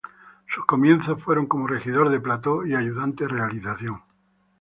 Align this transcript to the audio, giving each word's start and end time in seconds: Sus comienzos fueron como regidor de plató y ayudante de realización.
Sus 0.51 0.65
comienzos 0.65 1.21
fueron 1.21 1.45
como 1.45 1.67
regidor 1.67 2.09
de 2.09 2.19
plató 2.19 2.65
y 2.65 2.73
ayudante 2.73 3.25
de 3.25 3.33
realización. 3.35 4.01